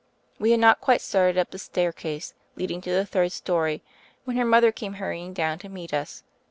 [0.39, 3.83] We had not quite started up the staircase leading to the third story,
[4.25, 6.23] when her mother came hurrying down to meet us.